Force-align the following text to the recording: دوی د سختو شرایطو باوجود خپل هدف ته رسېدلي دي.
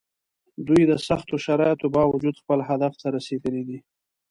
دوی 0.67 0.81
د 0.87 0.93
سختو 1.07 1.35
شرایطو 1.45 1.87
باوجود 1.97 2.35
خپل 2.41 2.59
هدف 2.69 2.93
ته 3.01 3.07
رسېدلي 3.15 3.63
دي. 3.69 3.77